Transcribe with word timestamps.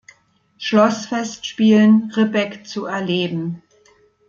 Schlossfestspielen 0.57 2.11
Ribbeck 2.15 2.65
zu 2.65 2.85
erleben. 2.85 3.61